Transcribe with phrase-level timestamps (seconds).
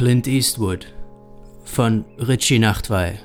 [0.00, 0.86] Clint Eastwood
[1.64, 3.18] von Richie Nachtwey.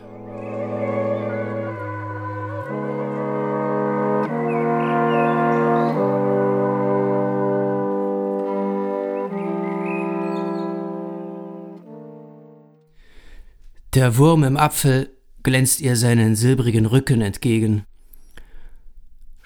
[13.94, 15.12] Der Wurm im Apfel
[15.44, 17.86] glänzt ihr seinen silbrigen Rücken entgegen.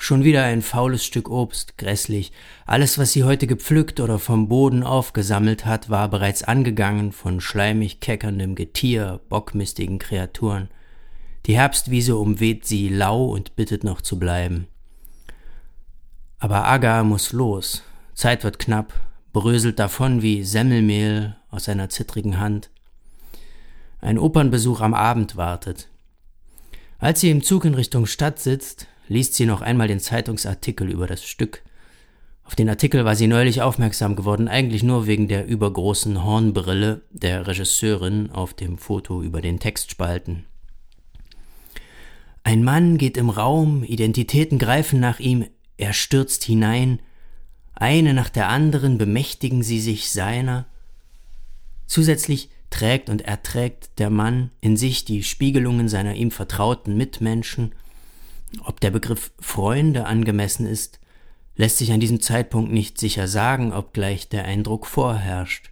[0.02, 2.31] Schon wieder ein faules Stück Obst, grässlich.
[2.66, 7.99] Alles, was sie heute gepflückt oder vom Boden aufgesammelt hat, war bereits angegangen von schleimig
[7.99, 10.70] keckerndem Getier, bockmistigen Kreaturen.
[11.45, 14.67] Die Herbstwiese umweht sie lau und bittet noch zu bleiben.
[16.40, 17.84] Aber Aga muss los.
[18.13, 18.93] Zeit wird knapp,
[19.34, 22.70] bröselt davon wie Semmelmehl aus seiner zittrigen Hand.
[23.99, 25.90] Ein Opernbesuch am Abend wartet.
[26.99, 31.08] Als sie im Zug in Richtung Stadt sitzt, liest sie noch einmal den Zeitungsartikel über
[31.08, 31.63] das Stück.
[32.46, 37.46] Auf den Artikel war sie neulich aufmerksam geworden, eigentlich nur wegen der übergroßen Hornbrille der
[37.46, 40.46] Regisseurin auf dem Foto über den Textspalten.
[42.43, 45.46] Ein Mann geht im Raum, Identitäten greifen nach ihm,
[45.77, 46.99] er stürzt hinein,
[47.76, 50.66] eine nach der anderen bemächtigen sie sich seiner.
[51.85, 57.73] Zusätzlich trägt und erträgt der Mann in sich die Spiegelungen seiner ihm vertrauten Mitmenschen.
[58.63, 60.99] Ob der Begriff Freunde angemessen ist,
[61.55, 65.72] lässt sich an diesem Zeitpunkt nicht sicher sagen, obgleich der Eindruck vorherrscht.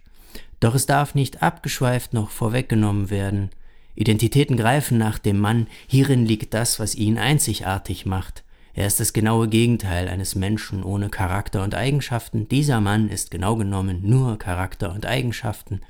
[0.60, 3.50] Doch es darf nicht abgeschweift noch vorweggenommen werden.
[3.94, 8.44] Identitäten greifen nach dem Mann, hierin liegt das, was ihn einzigartig macht.
[8.74, 12.48] Er ist das genaue Gegenteil eines Menschen ohne Charakter und Eigenschaften.
[12.48, 15.80] Dieser Mann ist genau genommen nur Charakter und Eigenschaften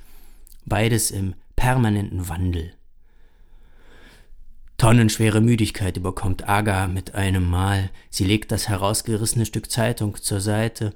[0.65, 2.73] beides im permanenten Wandel.
[4.79, 7.91] Tonnenschwere Müdigkeit überkommt Aga mit einem Mal.
[8.11, 10.93] Sie legt das herausgerissene Stück Zeitung zur Seite.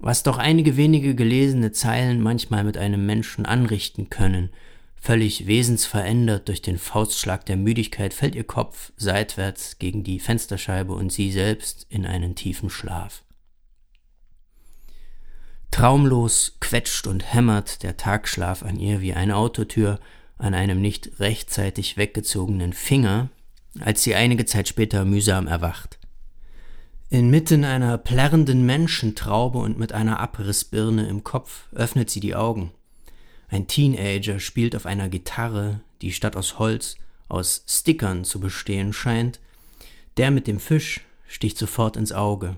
[0.00, 4.50] Was doch einige wenige gelesene Zeilen manchmal mit einem Menschen anrichten können,
[4.96, 11.12] völlig wesensverändert durch den Faustschlag der Müdigkeit, fällt ihr Kopf seitwärts gegen die Fensterscheibe und
[11.12, 13.22] sie selbst in einen tiefen Schlaf.
[15.70, 20.00] Traumlos quetscht und hämmert der Tagschlaf an ihr wie eine Autotür
[20.38, 23.30] an einem nicht rechtzeitig weggezogenen Finger,
[23.80, 25.98] als sie einige Zeit später mühsam erwacht.
[27.10, 32.72] Inmitten einer plärrenden Menschentraube und mit einer Abrissbirne im Kopf öffnet sie die Augen.
[33.48, 36.96] Ein Teenager spielt auf einer Gitarre, die statt aus Holz
[37.28, 39.40] aus Stickern zu bestehen scheint.
[40.16, 42.56] Der mit dem Fisch sticht sofort ins Auge.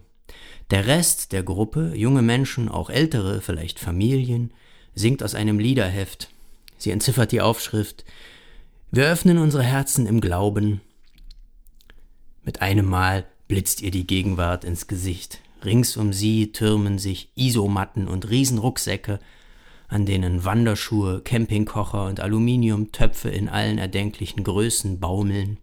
[0.70, 4.52] Der Rest der Gruppe, junge Menschen, auch ältere, vielleicht Familien,
[4.94, 6.30] singt aus einem Liederheft.
[6.78, 8.04] Sie entziffert die Aufschrift
[8.90, 10.80] Wir öffnen unsere Herzen im Glauben.
[12.44, 15.40] Mit einem Mal blitzt ihr die Gegenwart ins Gesicht.
[15.64, 19.18] Rings um sie türmen sich Isomatten und Riesenrucksäcke,
[19.88, 25.58] an denen Wanderschuhe, Campingkocher und Aluminiumtöpfe in allen erdenklichen Größen baumeln.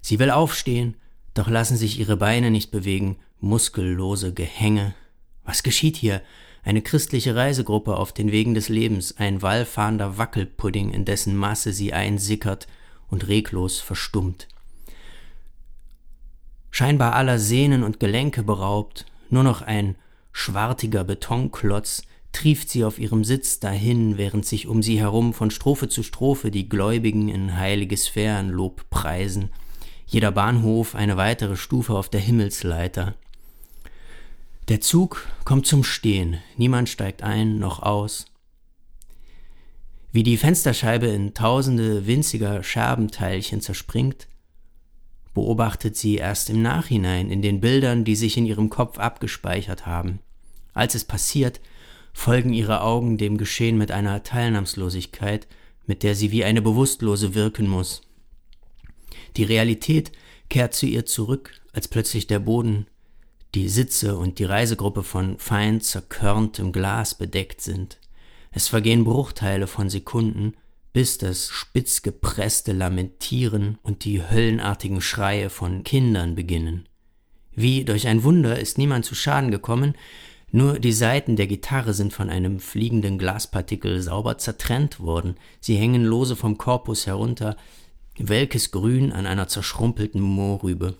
[0.00, 0.96] Sie will aufstehen,
[1.34, 4.94] doch lassen sich ihre Beine nicht bewegen, muskellose Gehänge.
[5.44, 6.22] Was geschieht hier?
[6.68, 11.94] Eine christliche Reisegruppe auf den Wegen des Lebens, ein wallfahrender Wackelpudding, in dessen Masse sie
[11.94, 12.66] einsickert
[13.08, 14.48] und reglos verstummt.
[16.70, 19.96] Scheinbar aller Sehnen und Gelenke beraubt, nur noch ein
[20.30, 22.02] schwartiger Betonklotz,
[22.32, 26.50] trieft sie auf ihrem Sitz dahin, während sich um sie herum von Strophe zu Strophe
[26.50, 29.48] die Gläubigen in heilige Sphären Lob preisen
[30.10, 33.14] jeder Bahnhof eine weitere Stufe auf der Himmelsleiter.
[34.68, 38.26] Der Zug kommt zum Stehen, niemand steigt ein noch aus.
[40.12, 44.28] Wie die Fensterscheibe in tausende winziger Scherbenteilchen zerspringt,
[45.32, 50.18] beobachtet sie erst im Nachhinein in den Bildern, die sich in ihrem Kopf abgespeichert haben.
[50.74, 51.62] Als es passiert,
[52.12, 55.46] folgen ihre Augen dem Geschehen mit einer Teilnahmslosigkeit,
[55.86, 58.02] mit der sie wie eine Bewusstlose wirken muss.
[59.38, 60.12] Die Realität
[60.50, 62.86] kehrt zu ihr zurück, als plötzlich der Boden,
[63.58, 67.98] die Sitze und die Reisegruppe von fein zerkörntem Glas bedeckt sind.
[68.52, 70.54] Es vergehen Bruchteile von Sekunden,
[70.92, 76.88] bis das spitz gepresste Lamentieren und die höllenartigen Schreie von Kindern beginnen.
[77.52, 79.94] Wie durch ein Wunder ist niemand zu Schaden gekommen,
[80.52, 86.04] nur die Saiten der Gitarre sind von einem fliegenden Glaspartikel sauber zertrennt worden, sie hängen
[86.04, 87.56] lose vom Korpus herunter,
[88.16, 90.94] welkes Grün an einer zerschrumpelten Mohrrübe.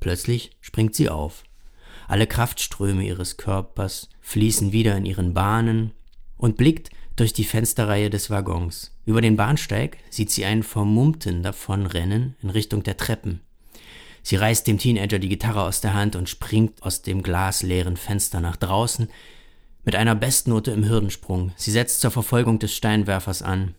[0.00, 1.44] Plötzlich springt sie auf.
[2.10, 5.92] Alle Kraftströme ihres Körpers fließen wieder in ihren Bahnen
[6.36, 8.98] und blickt durch die Fensterreihe des Waggons.
[9.06, 13.42] Über den Bahnsteig sieht sie einen Vermummten davonrennen in Richtung der Treppen.
[14.24, 18.40] Sie reißt dem Teenager die Gitarre aus der Hand und springt aus dem glasleeren Fenster
[18.40, 19.08] nach draußen.
[19.84, 21.52] mit einer Bestnote im Hürdensprung.
[21.54, 23.76] Sie setzt zur Verfolgung des Steinwerfers an.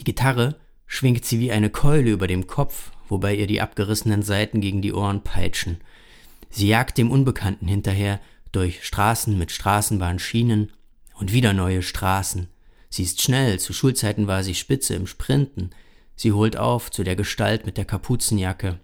[0.00, 0.56] Die Gitarre
[0.88, 4.92] schwingt sie wie eine Keule über dem Kopf, wobei ihr die abgerissenen Seiten gegen die
[4.92, 5.78] Ohren peitschen.
[6.52, 8.20] Sie jagt dem Unbekannten hinterher
[8.52, 10.70] durch Straßen mit Straßenbahnschienen
[11.14, 12.48] und wieder neue Straßen.
[12.90, 15.70] Sie ist schnell, zu Schulzeiten war sie spitze im Sprinten.
[16.14, 18.78] Sie holt auf zu der Gestalt mit der Kapuzenjacke.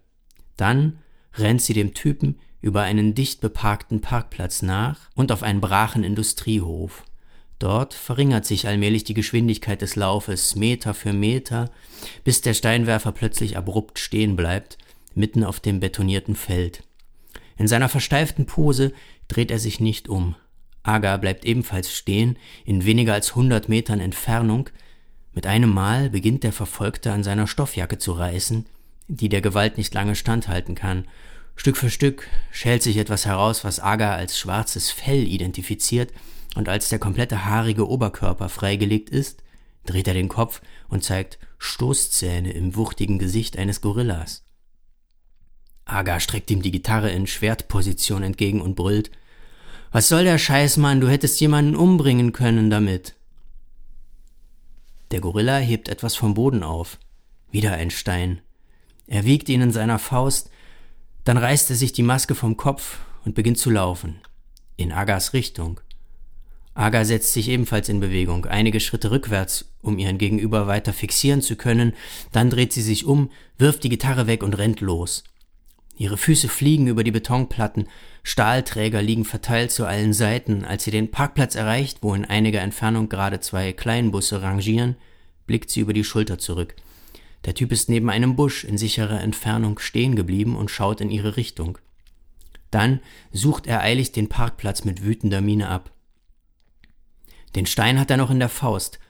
[0.57, 0.99] Dann
[1.35, 7.05] rennt sie dem Typen über einen dicht beparkten Parkplatz nach und auf einen brachen Industriehof.
[7.59, 11.71] Dort verringert sich allmählich die Geschwindigkeit des Laufes Meter für Meter,
[12.25, 14.79] bis der Steinwerfer plötzlich abrupt stehen bleibt,
[15.15, 16.83] mitten auf dem betonierten Feld.
[17.59, 18.93] In seiner versteiften Pose
[19.27, 20.37] dreht er sich nicht um.
[20.85, 24.71] Aga bleibt ebenfalls stehen, in weniger als hundert Metern Entfernung.
[25.35, 28.67] Mit einem Mal beginnt der Verfolgte an seiner Stoffjacke zu reißen,
[29.09, 31.07] die der Gewalt nicht lange standhalten kann.
[31.57, 36.13] Stück für Stück schält sich etwas heraus, was Aga als schwarzes Fell identifiziert,
[36.55, 39.43] und als der komplette haarige Oberkörper freigelegt ist,
[39.85, 44.48] dreht er den Kopf und zeigt Stoßzähne im wuchtigen Gesicht eines Gorillas.
[45.89, 49.11] Aga streckt ihm die Gitarre in Schwertposition entgegen und brüllt
[49.91, 53.15] Was soll der Scheiß, Mann, du hättest jemanden umbringen können damit.
[55.11, 56.99] Der Gorilla hebt etwas vom Boden auf.
[57.51, 58.43] Wieder ein Stein.
[59.07, 60.51] Er wiegt ihn in seiner Faust,
[61.25, 64.21] dann reißt er sich die Maske vom Kopf und beginnt zu laufen.
[64.77, 65.81] In Agas Richtung.
[66.75, 71.57] Aga setzt sich ebenfalls in Bewegung, einige Schritte rückwärts, um ihren Gegenüber weiter fixieren zu
[71.57, 71.95] können,
[72.31, 75.25] dann dreht sie sich um, wirft die Gitarre weg und rennt los.
[75.99, 77.89] Ihre Füße fliegen über die Betonplatten,
[78.23, 80.65] Stahlträger liegen verteilt zu allen Seiten.
[80.65, 84.97] Als sie den Parkplatz erreicht, wo in einiger Entfernung gerade zwei Kleinbusse rangieren,
[85.47, 86.77] blickt sie über die Schulter zurück.
[87.45, 91.37] Der Typ ist neben einem Busch in sicherer Entfernung stehen geblieben und schaut in ihre
[91.37, 91.79] Richtung.
[92.71, 93.01] Dann
[93.33, 95.91] sucht er eilig den Parkplatz mit wütender Miene ab.
[97.57, 99.01] Den Stein hat er noch in der Faust.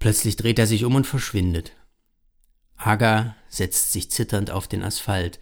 [0.00, 1.72] Plötzlich dreht er sich um und verschwindet.
[2.76, 5.38] Aga setzt sich zitternd auf den Asphalt.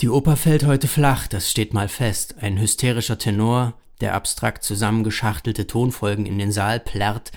[0.00, 2.36] Die Oper fällt heute flach, das steht mal fest.
[2.40, 7.30] Ein hysterischer Tenor, der abstrakt zusammengeschachtelte Tonfolgen in den Saal plärrt,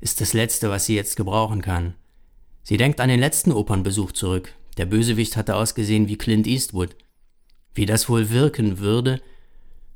[0.00, 1.94] ist das Letzte, was sie jetzt gebrauchen kann.
[2.62, 4.54] Sie denkt an den letzten Opernbesuch zurück.
[4.76, 6.96] Der Bösewicht hatte ausgesehen wie Clint Eastwood.
[7.74, 9.20] Wie das wohl wirken würde,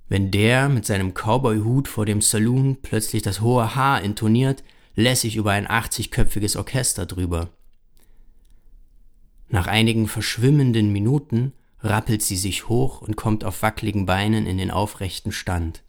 [0.08, 4.64] wenn der mit seinem Cowboy-Hut vor dem Saloon plötzlich das hohe Haar intoniert,
[4.94, 7.50] lässig über ein 80-köpfiges Orchester drüber.
[9.48, 11.52] Nach einigen verschwimmenden Minuten
[11.82, 15.82] rappelt sie sich hoch und kommt auf wackeligen Beinen in den aufrechten Stand.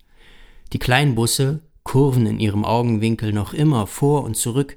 [0.73, 4.75] Die kleinen Busse kurven in ihrem Augenwinkel noch immer vor und zurück.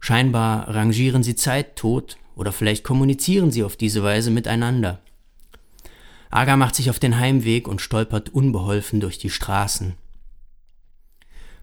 [0.00, 5.00] Scheinbar rangieren sie zeittot oder vielleicht kommunizieren sie auf diese Weise miteinander.
[6.30, 9.94] Aga macht sich auf den Heimweg und stolpert unbeholfen durch die Straßen.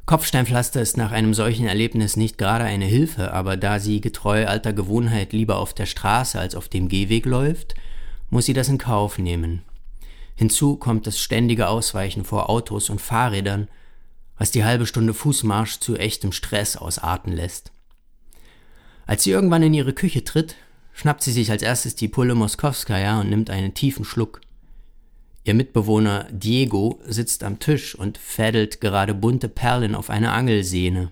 [0.05, 4.73] Kopfsteinpflaster ist nach einem solchen Erlebnis nicht gerade eine Hilfe, aber da sie getreu alter
[4.73, 7.75] Gewohnheit lieber auf der Straße als auf dem Gehweg läuft,
[8.31, 9.61] muss sie das in Kauf nehmen.
[10.35, 13.67] Hinzu kommt das ständige Ausweichen vor Autos und Fahrrädern,
[14.39, 17.71] was die halbe Stunde Fußmarsch zu echtem Stress ausarten lässt.
[19.05, 20.55] Als sie irgendwann in ihre Küche tritt,
[20.93, 24.41] schnappt sie sich als erstes die Pulle Moskowskaja und nimmt einen tiefen Schluck.
[25.43, 31.11] Ihr Mitbewohner Diego sitzt am Tisch und fädelt gerade bunte Perlen auf eine Angelsehne.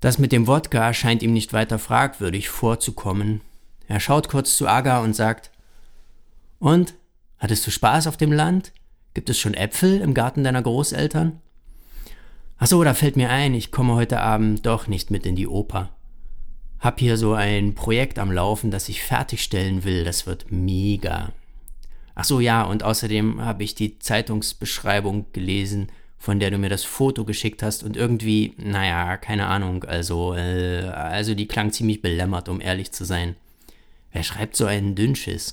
[0.00, 3.40] Das mit dem Wodka scheint ihm nicht weiter fragwürdig vorzukommen.
[3.88, 5.50] Er schaut kurz zu Aga und sagt,
[6.64, 6.94] und?
[7.38, 8.72] Hattest du Spaß auf dem Land?
[9.12, 11.40] Gibt es schon Äpfel im Garten deiner Großeltern?
[12.56, 15.46] Ach so, da fällt mir ein, ich komme heute Abend doch nicht mit in die
[15.46, 15.90] Oper.
[16.80, 21.32] Hab hier so ein Projekt am Laufen, das ich fertigstellen will, das wird mega.
[22.14, 26.84] Ach so, ja, und außerdem habe ich die Zeitungsbeschreibung gelesen, von der du mir das
[26.84, 32.48] Foto geschickt hast und irgendwie, naja, keine Ahnung, also, äh, also die klang ziemlich belämmert,
[32.48, 33.36] um ehrlich zu sein.
[34.12, 35.52] Wer schreibt so einen Dünnschiss?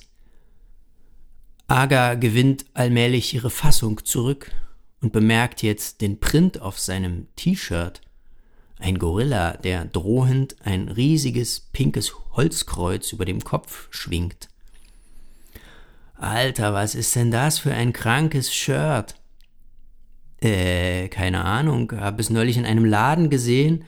[1.72, 4.50] Aga gewinnt allmählich ihre Fassung zurück
[5.00, 8.02] und bemerkt jetzt den Print auf seinem T-Shirt.
[8.78, 14.50] Ein Gorilla, der drohend ein riesiges pinkes Holzkreuz über dem Kopf schwingt.
[16.14, 19.14] Alter, was ist denn das für ein krankes Shirt?
[20.42, 23.86] Äh, keine Ahnung, hab es neulich in einem Laden gesehen.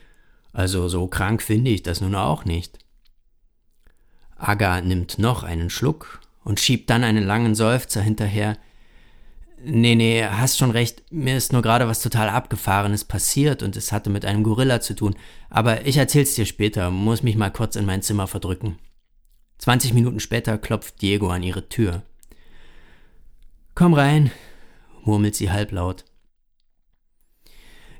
[0.54, 2.78] Also so krank finde ich das nun auch nicht.
[4.36, 8.56] Aga nimmt noch einen Schluck und schiebt dann einen langen Seufzer hinterher.
[9.66, 13.92] Nee, nee, hast schon recht, mir ist nur gerade was total Abgefahrenes passiert und es
[13.92, 15.16] hatte mit einem Gorilla zu tun.
[15.48, 18.78] Aber ich erzähl's dir später, muss mich mal kurz in mein Zimmer verdrücken.
[19.56, 22.02] Zwanzig Minuten später klopft Diego an ihre Tür.
[23.74, 24.30] Komm rein,
[25.02, 26.04] murmelt sie halblaut.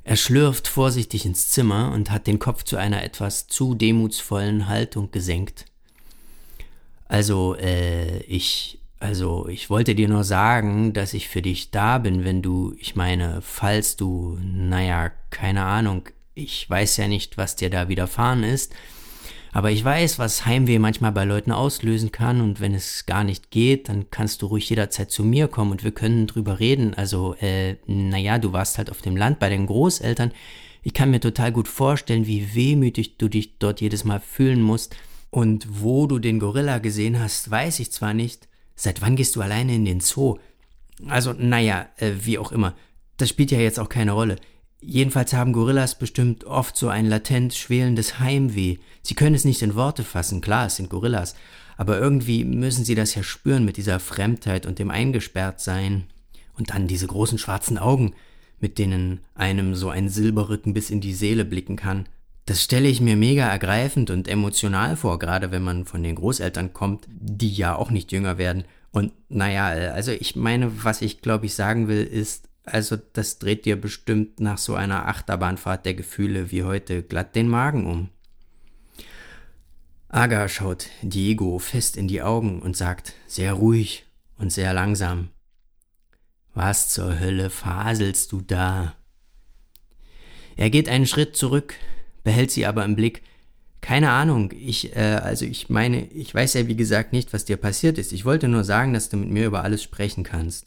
[0.03, 5.11] Er schlürft vorsichtig ins Zimmer und hat den Kopf zu einer etwas zu demutsvollen Haltung
[5.11, 5.65] gesenkt.
[7.07, 12.25] Also, äh, ich, also, ich wollte dir nur sagen, dass ich für dich da bin,
[12.25, 17.71] wenn du, ich meine, falls du, naja, keine Ahnung, ich weiß ja nicht, was dir
[17.71, 18.75] da widerfahren ist,
[19.53, 23.53] aber ich weiß, was Heimweh manchmal bei Leuten auslösen kann und wenn es gar nicht
[23.53, 26.95] geht, dann kannst du ruhig jederzeit zu mir kommen und wir können drüber reden.
[26.95, 30.33] Also, äh, naja, du warst halt auf dem Land bei den Großeltern.
[30.83, 34.97] Ich kann mir total gut vorstellen, wie wehmütig du dich dort jedes Mal fühlen musst.
[35.35, 38.47] Und wo du den Gorilla gesehen hast, weiß ich zwar nicht.
[38.77, 40.39] Seit wann gehst du alleine in den Zoo?
[41.09, 42.77] Also, naja, äh, wie auch immer.
[43.17, 44.37] Das spielt ja jetzt auch keine Rolle.
[44.81, 48.77] Jedenfalls haben Gorillas bestimmt oft so ein latent schwelendes Heimweh.
[49.03, 51.35] Sie können es nicht in Worte fassen, klar, es sind Gorillas,
[51.77, 56.05] aber irgendwie müssen sie das ja spüren mit dieser Fremdheit und dem Eingesperrtsein.
[56.57, 58.15] Und dann diese großen schwarzen Augen,
[58.61, 62.07] mit denen einem so ein Silberrücken bis in die Seele blicken kann.
[62.47, 66.75] Das stelle ich mir mega ergreifend und emotional vor, gerade wenn man von den Großeltern
[66.75, 68.65] kommt, die ja auch nicht jünger werden.
[68.91, 73.65] Und naja, also ich meine, was ich glaube ich sagen will, ist, also das dreht
[73.65, 78.11] dir bestimmt nach so einer Achterbahnfahrt der Gefühle wie heute glatt den Magen um.
[80.09, 84.07] Aga schaut Diego fest in die Augen und sagt sehr ruhig
[84.39, 85.31] und sehr langsam
[86.53, 88.95] Was zur Hölle faselst du da?
[90.57, 91.75] Er geht einen Schritt zurück,
[92.25, 93.23] behält sie aber im Blick.
[93.81, 97.59] Keine Ahnung, ich, äh, also ich meine, ich weiß ja wie gesagt nicht, was dir
[97.59, 98.13] passiert ist.
[98.13, 100.67] Ich wollte nur sagen, dass du mit mir über alles sprechen kannst.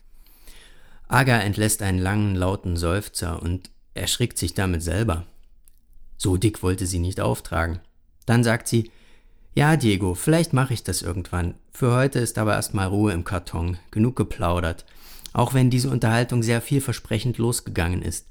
[1.07, 5.25] Aga entlässt einen langen, lauten Seufzer und erschrickt sich damit selber.
[6.17, 7.79] So dick wollte sie nicht auftragen.
[8.25, 8.91] Dann sagt sie,
[9.55, 11.55] ja, Diego, vielleicht mache ich das irgendwann.
[11.71, 14.85] Für heute ist aber erstmal Ruhe im Karton, genug geplaudert,
[15.33, 18.27] auch wenn diese Unterhaltung sehr vielversprechend losgegangen ist.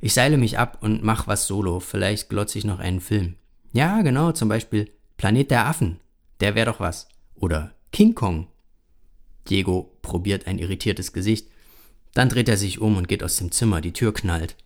[0.00, 3.34] Ich seile mich ab und mach was solo, vielleicht glotze ich noch einen Film.
[3.72, 5.98] Ja, genau, zum Beispiel Planet der Affen,
[6.40, 7.08] der wäre doch was.
[7.34, 8.46] Oder King Kong.
[9.48, 11.48] Diego probiert ein irritiertes Gesicht.
[12.14, 14.56] Dann dreht er sich um und geht aus dem Zimmer, die Tür knallt.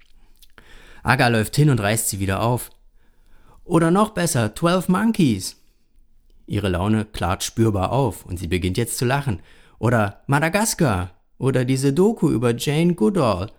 [1.03, 2.71] Aga läuft hin und reißt sie wieder auf.
[3.65, 5.57] Oder noch besser, Twelve Monkeys.
[6.47, 9.41] Ihre Laune klart spürbar auf und sie beginnt jetzt zu lachen.
[9.79, 11.11] Oder Madagaskar.
[11.39, 13.51] Oder diese Doku über Jane Goodall.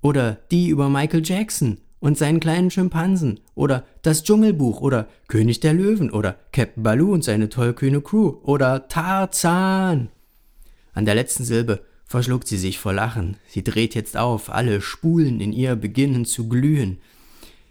[0.00, 3.40] Oder die über Michael Jackson und seinen kleinen Schimpansen.
[3.54, 4.80] Oder das Dschungelbuch.
[4.80, 6.10] Oder König der Löwen.
[6.10, 8.36] Oder Captain Baloo und seine tollkühne Crew.
[8.42, 10.08] Oder Tarzan.
[10.92, 13.36] An der letzten Silbe verschluckt sie sich vor Lachen.
[13.48, 16.98] Sie dreht jetzt auf, alle Spulen in ihr beginnen zu glühen.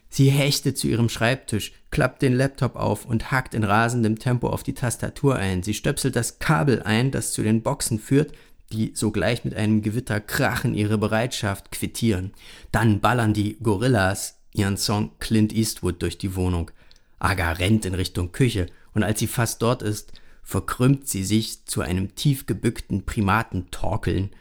[0.10, 4.64] Sie hechtet zu ihrem Schreibtisch, klappt den Laptop auf und hackt in rasendem Tempo auf
[4.64, 5.64] die Tastatur ein.
[5.64, 8.32] Sie stöpselt das Kabel ein, das zu den Boxen führt,
[8.72, 12.34] die sogleich mit einem Gewitter krachen ihre Bereitschaft quittieren.
[12.72, 16.72] Dann ballern die Gorillas ihren Song Clint Eastwood durch die Wohnung.
[17.20, 21.82] Aga rennt in Richtung Küche, und als sie fast dort ist, verkrümmt sie sich zu
[21.82, 24.32] einem tief gebückten Primatentorkeln.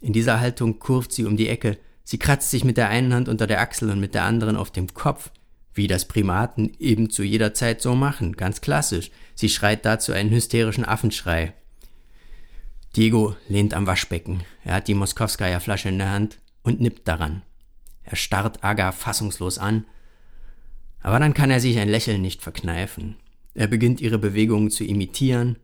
[0.00, 3.28] In dieser Haltung kurft sie um die Ecke, sie kratzt sich mit der einen Hand
[3.28, 5.30] unter der Achsel und mit der anderen auf dem Kopf,
[5.74, 9.10] wie das Primaten eben zu jeder Zeit so machen, ganz klassisch.
[9.34, 11.54] Sie schreit dazu einen hysterischen Affenschrei.
[12.96, 14.42] Diego lehnt am Waschbecken.
[14.64, 17.42] Er hat die Moskowskaja Flasche in der Hand und nippt daran.
[18.04, 19.86] Er starrt Aga fassungslos an,
[21.00, 23.16] aber dann kann er sich ein Lächeln nicht verkneifen.
[23.54, 25.56] Er beginnt ihre Bewegungen zu imitieren,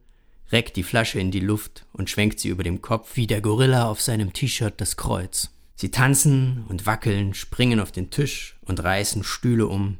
[0.51, 3.89] reckt die Flasche in die Luft und schwenkt sie über dem Kopf wie der Gorilla
[3.89, 5.51] auf seinem T-Shirt das Kreuz.
[5.75, 9.99] Sie tanzen und wackeln, springen auf den Tisch und reißen Stühle um.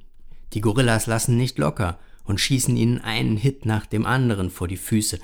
[0.55, 4.77] Die Gorillas lassen nicht locker und schießen ihnen einen Hit nach dem anderen vor die
[4.77, 5.19] Füße.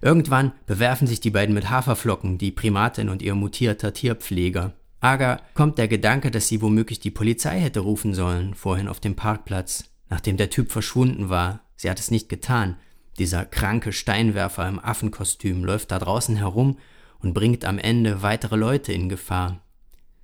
[0.00, 4.74] Irgendwann bewerfen sich die beiden mit Haferflocken, die Primatin und ihr mutierter Tierpfleger.
[5.00, 9.14] Aga kommt der Gedanke, dass sie womöglich die Polizei hätte rufen sollen, vorhin auf dem
[9.16, 12.76] Parkplatz, nachdem der Typ verschwunden war, Sie hat es nicht getan.
[13.18, 16.76] Dieser kranke Steinwerfer im Affenkostüm läuft da draußen herum
[17.20, 19.64] und bringt am Ende weitere Leute in Gefahr.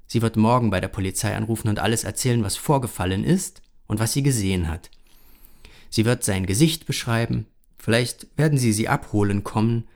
[0.07, 4.13] Sie wird morgen bei der Polizei anrufen und alles erzählen, was vorgefallen ist und was
[4.13, 4.91] sie gesehen hat.
[5.91, 7.47] Sie wird sein Gesicht beschreiben,
[7.85, 9.87] vielleicht werden sie sie abholen kommen,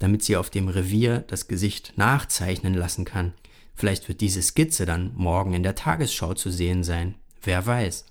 [0.00, 3.34] damit sie auf dem Revier das Gesicht nachzeichnen lassen kann.
[3.76, 7.14] Vielleicht wird diese Skizze dann morgen in der Tagesschau zu sehen sein.
[7.40, 8.04] Wer weiß.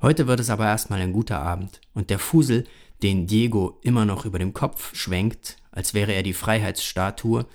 [0.00, 2.64] Heute wird es aber erstmal ein guter Abend und der Fusel,
[3.04, 7.46] den Diego immer noch über dem Kopf schwenkt, als wäre er die Freiheitsstatue,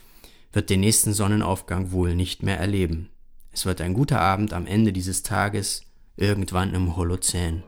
[0.53, 3.09] wird den nächsten Sonnenaufgang wohl nicht mehr erleben.
[3.51, 5.81] Es wird ein guter Abend am Ende dieses Tages,
[6.15, 7.63] irgendwann im Holozän.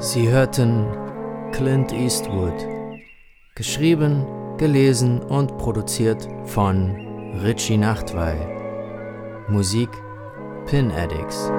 [0.00, 0.86] Sie hörten
[1.50, 2.54] Clint Eastwood.
[3.56, 4.24] Geschrieben,
[4.56, 6.94] gelesen und produziert von
[7.42, 8.36] Richie Nachtwey.
[9.48, 9.90] Musik
[10.66, 11.50] Pin Addicts.